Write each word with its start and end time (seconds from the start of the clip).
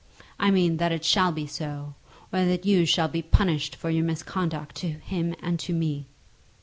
I 0.39 0.49
mean 0.49 0.77
that 0.77 0.91
it 0.91 1.05
shall 1.05 1.31
be 1.31 1.45
so, 1.45 1.93
or 2.33 2.43
that 2.43 2.65
you 2.65 2.87
shall 2.87 3.07
be 3.07 3.21
punished 3.21 3.75
for 3.75 3.91
your 3.91 4.03
misconduct 4.03 4.75
to 4.77 4.87
him 4.93 5.35
and 5.43 5.59
to 5.59 5.73
me." 5.73 6.07